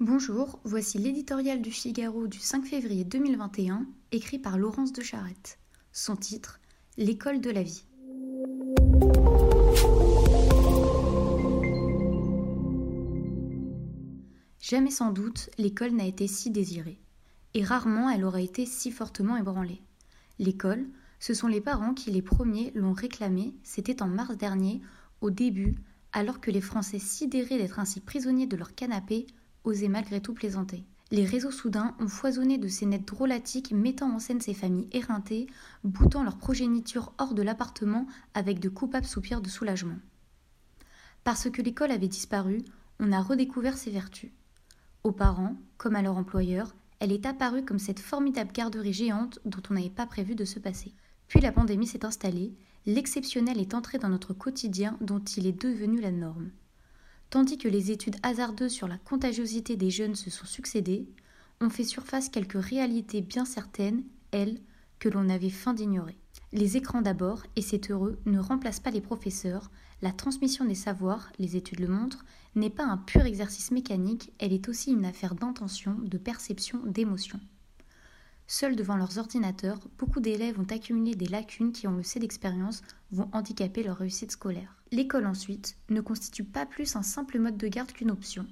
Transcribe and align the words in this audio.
Bonjour, 0.00 0.58
voici 0.64 0.98
l'éditorial 0.98 1.62
du 1.62 1.70
Figaro 1.70 2.26
du 2.26 2.38
5 2.40 2.64
février 2.64 3.04
2021, 3.04 3.86
écrit 4.10 4.38
par 4.38 4.58
Laurence 4.58 4.92
de 4.92 5.02
Charette. 5.02 5.58
Son 5.92 6.16
titre 6.16 6.58
L'école 6.96 7.40
de 7.40 7.50
la 7.50 7.62
vie. 7.62 7.84
Jamais 14.60 14.90
sans 14.90 15.12
doute 15.12 15.50
l'école 15.56 15.92
n'a 15.92 16.06
été 16.06 16.26
si 16.26 16.50
désirée, 16.50 16.98
et 17.54 17.62
rarement 17.62 18.10
elle 18.10 18.24
aura 18.24 18.40
été 18.40 18.66
si 18.66 18.90
fortement 18.90 19.36
ébranlée. 19.36 19.82
L'école, 20.40 20.84
ce 21.20 21.34
sont 21.34 21.48
les 21.48 21.60
parents 21.60 21.94
qui 21.94 22.10
les 22.10 22.22
premiers 22.22 22.72
l'ont 22.74 22.94
réclamée, 22.94 23.54
c'était 23.62 24.02
en 24.02 24.08
mars 24.08 24.36
dernier, 24.36 24.80
au 25.20 25.30
début, 25.30 25.76
alors 26.12 26.40
que 26.40 26.50
les 26.50 26.60
Français 26.60 26.98
sidérés 26.98 27.58
d'être 27.58 27.78
ainsi 27.78 28.00
prisonniers 28.00 28.48
de 28.48 28.56
leur 28.56 28.74
canapé 28.74 29.26
osaient 29.64 29.88
malgré 29.88 30.20
tout 30.20 30.34
plaisanter. 30.34 30.84
Les 31.10 31.26
réseaux 31.26 31.50
soudains 31.50 31.94
ont 32.00 32.08
foisonné 32.08 32.56
de 32.56 32.68
ces 32.68 32.86
nets 32.86 33.06
drôlatiques 33.06 33.72
mettant 33.72 34.14
en 34.14 34.18
scène 34.18 34.40
ces 34.40 34.54
familles 34.54 34.88
éreintées, 34.92 35.46
boutant 35.84 36.24
leur 36.24 36.38
progéniture 36.38 37.12
hors 37.18 37.34
de 37.34 37.42
l'appartement 37.42 38.06
avec 38.32 38.60
de 38.60 38.70
coupables 38.70 39.06
soupirs 39.06 39.42
de 39.42 39.50
soulagement. 39.50 39.98
Parce 41.22 41.50
que 41.50 41.60
l'école 41.60 41.90
avait 41.90 42.08
disparu, 42.08 42.62
on 42.98 43.12
a 43.12 43.20
redécouvert 43.20 43.76
ses 43.76 43.90
vertus. 43.90 44.30
Aux 45.04 45.12
parents, 45.12 45.56
comme 45.76 45.96
à 45.96 46.02
leur 46.02 46.16
employeur, 46.16 46.74
elle 46.98 47.12
est 47.12 47.26
apparue 47.26 47.64
comme 47.64 47.78
cette 47.78 48.00
formidable 48.00 48.52
garderie 48.52 48.92
géante 48.92 49.38
dont 49.44 49.62
on 49.68 49.74
n'avait 49.74 49.90
pas 49.90 50.06
prévu 50.06 50.34
de 50.34 50.44
se 50.44 50.60
passer. 50.60 50.94
Puis 51.28 51.40
la 51.40 51.52
pandémie 51.52 51.86
s'est 51.86 52.06
installée, 52.06 52.54
l'exceptionnel 52.86 53.60
est 53.60 53.74
entré 53.74 53.98
dans 53.98 54.08
notre 54.08 54.32
quotidien 54.32 54.96
dont 55.00 55.18
il 55.18 55.46
est 55.46 55.60
devenu 55.60 56.00
la 56.00 56.10
norme. 56.10 56.50
Tandis 57.32 57.56
que 57.56 57.66
les 57.66 57.90
études 57.90 58.18
hasardeuses 58.22 58.72
sur 58.72 58.88
la 58.88 58.98
contagiosité 58.98 59.74
des 59.74 59.88
jeunes 59.88 60.16
se 60.16 60.28
sont 60.28 60.44
succédées, 60.44 61.08
ont 61.62 61.70
fait 61.70 61.82
surface 61.82 62.28
quelques 62.28 62.62
réalités 62.62 63.22
bien 63.22 63.46
certaines, 63.46 64.04
elles, 64.32 64.60
que 64.98 65.08
l'on 65.08 65.30
avait 65.30 65.48
fin 65.48 65.72
d'ignorer. 65.72 66.18
Les 66.52 66.76
écrans 66.76 67.00
d'abord, 67.00 67.44
et 67.56 67.62
c'est 67.62 67.90
heureux, 67.90 68.18
ne 68.26 68.38
remplacent 68.38 68.80
pas 68.80 68.90
les 68.90 69.00
professeurs, 69.00 69.70
la 70.02 70.12
transmission 70.12 70.66
des 70.66 70.74
savoirs, 70.74 71.32
les 71.38 71.56
études 71.56 71.80
le 71.80 71.88
montrent, 71.88 72.26
n'est 72.54 72.68
pas 72.68 72.84
un 72.84 72.98
pur 72.98 73.24
exercice 73.24 73.70
mécanique, 73.70 74.30
elle 74.38 74.52
est 74.52 74.68
aussi 74.68 74.92
une 74.92 75.06
affaire 75.06 75.34
d'intention, 75.34 75.96
de 76.04 76.18
perception, 76.18 76.80
d'émotion. 76.84 77.40
Seuls 78.54 78.76
devant 78.76 78.96
leurs 78.96 79.16
ordinateurs, 79.16 79.78
beaucoup 79.96 80.20
d'élèves 80.20 80.60
ont 80.60 80.70
accumulé 80.70 81.14
des 81.14 81.26
lacunes 81.26 81.72
qui, 81.72 81.88
on 81.88 81.96
le 81.96 82.02
sait 82.02 82.20
d'expérience, 82.20 82.82
vont 83.10 83.30
handicaper 83.32 83.82
leur 83.82 83.96
réussite 83.96 84.32
scolaire. 84.32 84.76
L'école 84.90 85.24
ensuite 85.24 85.78
ne 85.88 86.02
constitue 86.02 86.44
pas 86.44 86.66
plus 86.66 86.94
un 86.94 87.02
simple 87.02 87.38
mode 87.38 87.56
de 87.56 87.66
garde 87.66 87.92
qu'une 87.92 88.10
option. 88.10 88.46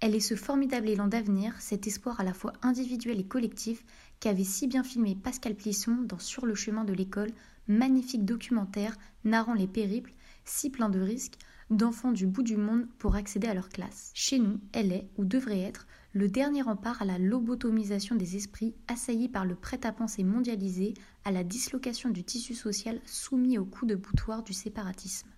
Elle 0.00 0.16
est 0.16 0.20
ce 0.20 0.34
formidable 0.34 0.88
élan 0.88 1.06
d'avenir, 1.06 1.54
cet 1.60 1.86
espoir 1.86 2.18
à 2.18 2.24
la 2.24 2.34
fois 2.34 2.54
individuel 2.60 3.20
et 3.20 3.24
collectif 3.24 3.84
qu'avait 4.18 4.42
si 4.42 4.66
bien 4.66 4.82
filmé 4.82 5.14
Pascal 5.14 5.54
Plisson 5.54 5.94
dans 6.02 6.18
Sur 6.18 6.44
le 6.44 6.56
chemin 6.56 6.82
de 6.82 6.92
l'école, 6.92 7.30
magnifique 7.68 8.24
documentaire 8.24 8.96
narrant 9.22 9.54
les 9.54 9.68
périples, 9.68 10.12
si 10.44 10.70
plein 10.70 10.88
de 10.88 10.98
risques, 10.98 11.38
d'enfants 11.70 12.12
du 12.12 12.26
bout 12.26 12.42
du 12.42 12.56
monde 12.56 12.86
pour 12.98 13.16
accéder 13.16 13.48
à 13.48 13.54
leur 13.54 13.68
classe. 13.68 14.10
Chez 14.14 14.38
nous, 14.38 14.60
elle 14.72 14.92
est, 14.92 15.08
ou 15.16 15.24
devrait 15.24 15.60
être, 15.60 15.86
le 16.12 16.28
dernier 16.28 16.62
rempart 16.62 17.02
à 17.02 17.04
la 17.04 17.18
lobotomisation 17.18 18.14
des 18.14 18.36
esprits 18.36 18.74
assaillis 18.88 19.28
par 19.28 19.44
le 19.44 19.54
prêt-à-penser 19.54 20.24
mondialisé, 20.24 20.94
à 21.24 21.30
la 21.30 21.44
dislocation 21.44 22.08
du 22.08 22.24
tissu 22.24 22.54
social 22.54 23.00
soumis 23.04 23.58
au 23.58 23.64
coup 23.64 23.84
de 23.84 23.96
boutoir 23.96 24.42
du 24.42 24.52
séparatisme. 24.52 25.28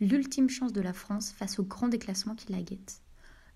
L'ultime 0.00 0.48
chance 0.48 0.72
de 0.72 0.80
la 0.80 0.92
France 0.92 1.32
face 1.32 1.58
au 1.58 1.64
grand 1.64 1.88
déclassement 1.88 2.34
qui 2.34 2.52
la 2.52 2.62
guette. 2.62 3.02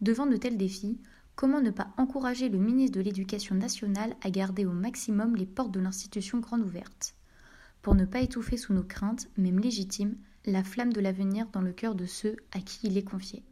Devant 0.00 0.27
de 0.27 0.36
tels 0.36 0.58
défis, 0.58 1.00
comment 1.34 1.61
ne 1.61 1.70
pas 1.70 1.88
encourager 1.96 2.48
le 2.48 2.58
ministre 2.58 2.98
de 2.98 3.02
l'Éducation 3.02 3.55
nationale 3.55 4.16
à 4.22 4.30
garder 4.30 4.66
au 4.66 4.72
maximum 4.72 5.36
les 5.36 5.46
portes 5.46 5.72
de 5.72 5.80
l'institution 5.80 6.38
grande 6.38 6.62
ouvertes 6.62 7.14
Pour 7.83 7.94
ne 7.94 8.05
pas 8.05 8.20
étouffer 8.20 8.56
sous 8.56 8.74
nos 8.74 8.84
craintes, 8.84 9.28
même 9.39 9.61
légitimes, 9.61 10.17
la 10.46 10.62
flamme 10.62 10.92
de 10.92 11.01
l'avenir 11.01 11.46
dans 11.52 11.61
le 11.61 11.73
cœur 11.73 11.95
de 11.95 12.07
ceux 12.07 12.36
à 12.52 12.61
qui 12.61 12.86
il 12.86 12.96
est 12.96 13.02
confié. 13.02 13.42